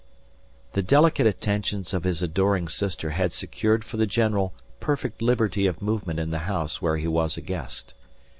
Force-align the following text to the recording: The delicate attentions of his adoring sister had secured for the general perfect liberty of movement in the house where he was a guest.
The 0.73 0.81
delicate 0.81 1.27
attentions 1.27 1.93
of 1.93 2.05
his 2.05 2.23
adoring 2.23 2.67
sister 2.67 3.11
had 3.11 3.31
secured 3.31 3.85
for 3.85 3.97
the 3.97 4.07
general 4.07 4.51
perfect 4.79 5.21
liberty 5.21 5.67
of 5.67 5.79
movement 5.79 6.19
in 6.19 6.31
the 6.31 6.39
house 6.49 6.81
where 6.81 6.97
he 6.97 7.07
was 7.07 7.37
a 7.37 7.41
guest. 7.41 7.93